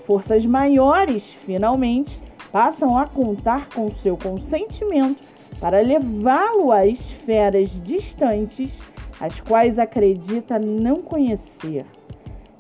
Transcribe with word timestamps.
Forças 0.07 0.45
maiores, 0.45 1.25
finalmente, 1.47 2.19
passam 2.53 2.99
a 2.99 3.07
contar 3.07 3.71
com 3.71 3.91
seu 3.97 4.17
consentimento 4.17 5.27
para 5.61 5.81
levá-lo 5.81 6.71
a 6.71 6.87
esferas 6.87 7.71
distantes, 7.83 8.79
as 9.21 9.41
quais 9.41 9.79
acredita 9.79 10.59
não 10.59 11.03
conhecer. 11.03 11.85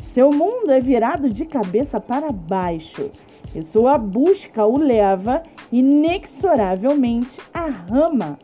Seu 0.01 0.31
mundo 0.31 0.71
é 0.71 0.81
virado 0.81 1.31
de 1.31 1.45
cabeça 1.45 2.01
para 2.01 2.33
baixo 2.33 3.11
e 3.55 3.63
sua 3.63 3.99
busca 3.99 4.65
o 4.67 4.77
leva 4.77 5.43
inexoravelmente 5.71 7.39
à 7.53 7.67
rama, 7.67 8.39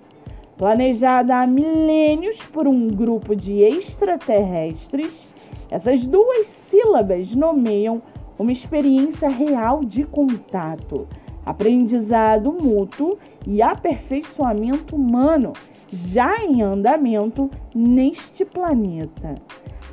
planejada 0.56 1.36
há 1.36 1.46
milênios 1.46 2.38
por 2.52 2.68
um 2.68 2.88
grupo 2.88 3.34
de 3.34 3.60
extraterrestres. 3.62 5.32
Essas 5.70 6.06
duas 6.06 6.46
sílabas 6.46 7.34
nomeiam 7.34 8.02
uma 8.38 8.52
experiência 8.52 9.28
real 9.28 9.84
de 9.84 10.04
contato 10.04 11.08
aprendizado 11.44 12.52
mútuo 12.52 13.18
e 13.46 13.60
aperfeiçoamento 13.60 14.96
humano 14.96 15.52
já 15.90 16.44
em 16.44 16.62
andamento 16.62 17.50
neste 17.74 18.44
planeta. 18.44 19.34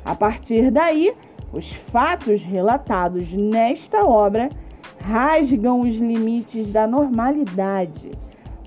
A 0.04 0.14
partir 0.14 0.70
daí, 0.70 1.14
os 1.52 1.70
fatos 1.92 2.42
relatados 2.42 3.32
nesta 3.32 4.04
obra 4.04 4.48
rasgam 4.98 5.80
os 5.80 5.96
limites 5.96 6.72
da 6.72 6.86
normalidade. 6.86 8.10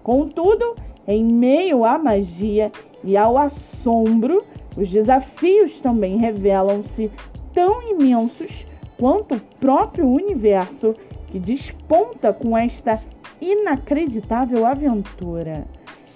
Contudo, 0.03 0.75
em 1.07 1.23
meio 1.23 1.83
à 1.83 1.97
magia 1.97 2.71
e 3.03 3.17
ao 3.17 3.37
assombro, 3.37 4.43
os 4.77 4.89
desafios 4.89 5.79
também 5.79 6.17
revelam-se 6.17 7.09
tão 7.53 7.81
imensos 7.81 8.65
quanto 8.99 9.35
o 9.35 9.41
próprio 9.59 10.07
universo 10.07 10.93
que 11.35 11.39
desponta 11.39 12.31
com 12.31 12.57
esta 12.57 12.97
inacreditável 13.41 14.65
aventura. 14.65 15.67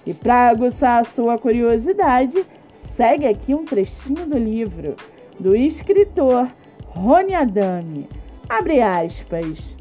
E 0.06 0.14
para 0.14 0.48
aguçar 0.48 0.98
a 0.98 1.04
sua 1.04 1.36
curiosidade, 1.36 2.42
segue 2.72 3.26
aqui 3.26 3.54
um 3.54 3.66
trechinho 3.66 4.26
do 4.26 4.38
livro 4.38 4.96
do 5.38 5.54
escritor 5.54 6.48
Rony 6.86 7.34
Adami. 7.34 8.08
Abre 8.48 8.80
aspas. 8.80 9.76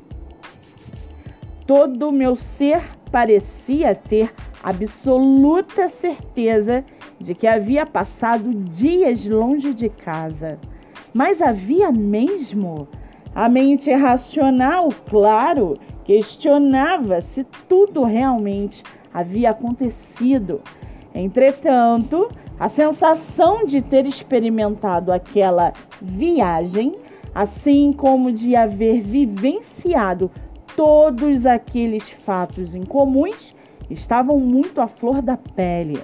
Todo 1.65 2.09
o 2.09 2.11
meu 2.11 2.35
ser 2.35 2.83
parecia 3.09 3.95
ter 3.95 4.33
absoluta 4.61 5.87
certeza 5.87 6.83
de 7.17 7.33
que 7.33 7.47
havia 7.47 7.85
passado 7.85 8.53
dias 8.53 9.25
longe 9.25 9.73
de 9.73 9.87
casa. 9.87 10.59
Mas 11.13 11.41
havia 11.41 11.93
mesmo? 11.93 12.89
A 13.33 13.47
mente 13.47 13.91
racional, 13.93 14.89
claro, 15.07 15.75
questionava 16.03 17.21
se 17.21 17.43
tudo 17.67 18.03
realmente 18.03 18.83
havia 19.13 19.51
acontecido. 19.51 20.61
Entretanto, 21.13 22.29
a 22.59 22.67
sensação 22.67 23.65
de 23.65 23.81
ter 23.81 24.05
experimentado 24.05 25.11
aquela 25.11 25.71
viagem, 26.01 26.93
assim 27.33 27.93
como 27.93 28.31
de 28.31 28.55
haver 28.55 29.01
vivenciado 29.01 30.31
todos 30.75 31.45
aqueles 31.45 32.09
fatos 32.09 32.75
incomuns, 32.75 33.55
estavam 33.89 34.39
muito 34.39 34.81
à 34.81 34.87
flor 34.87 35.21
da 35.21 35.37
pele. 35.37 35.99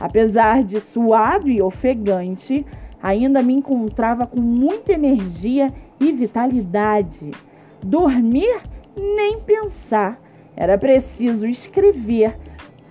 Apesar 0.00 0.62
de 0.62 0.80
suado 0.80 1.48
e 1.48 1.60
ofegante, 1.60 2.64
ainda 3.02 3.42
me 3.42 3.54
encontrava 3.54 4.26
com 4.26 4.40
muita 4.40 4.92
energia 4.92 5.66
e 5.66 5.87
vitalidade. 6.06 7.30
Dormir, 7.82 8.60
nem 8.96 9.38
pensar. 9.40 10.20
Era 10.56 10.76
preciso 10.76 11.46
escrever 11.46 12.36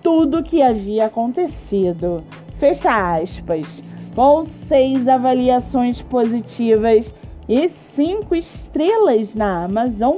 tudo 0.02 0.38
o 0.38 0.44
que 0.44 0.62
havia 0.62 1.06
acontecido. 1.06 2.24
Fecha 2.58 3.16
aspas. 3.16 3.82
Com 4.14 4.44
seis 4.44 5.06
avaliações 5.06 6.00
positivas 6.02 7.14
e 7.48 7.68
cinco 7.68 8.34
estrelas 8.34 9.34
na 9.34 9.64
Amazon, 9.64 10.16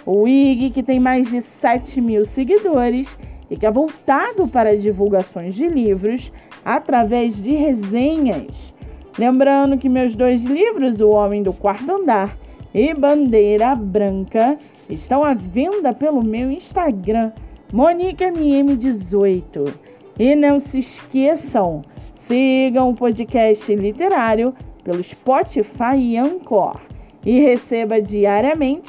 o 0.06 0.28
IG, 0.28 0.70
que 0.70 0.82
tem 0.84 1.00
mais 1.00 1.28
de 1.28 1.42
7 1.42 2.00
mil 2.00 2.24
seguidores 2.24 3.18
e 3.50 3.56
que 3.56 3.66
é 3.66 3.70
voltado 3.70 4.46
para 4.46 4.76
divulgações 4.76 5.54
de 5.56 5.66
livros 5.66 6.32
através 6.64 7.42
de 7.42 7.52
resenhas. 7.52 8.72
Lembrando 9.18 9.76
que 9.76 9.88
meus 9.88 10.14
dois 10.14 10.44
livros, 10.44 11.00
O 11.00 11.10
Homem 11.10 11.42
do 11.42 11.52
Quarto 11.52 11.90
Andar 11.90 12.36
e 12.72 12.94
Bandeira 12.94 13.74
Branca, 13.74 14.56
estão 14.88 15.24
à 15.24 15.34
venda 15.34 15.92
pelo 15.92 16.22
meu 16.22 16.50
Instagram, 16.50 17.32
Monique 17.72 18.24
MM18. 18.24 19.72
E 20.18 20.34
não 20.34 20.60
se 20.60 20.78
esqueçam, 20.78 21.82
sigam 22.14 22.90
o 22.90 22.94
podcast 22.94 23.74
literário 23.74 24.54
pelo 24.84 25.02
Spotify 25.02 25.96
e 25.98 26.16
Anchor 26.16 26.76
e 27.24 27.40
receba 27.40 28.00
diariamente 28.00 28.88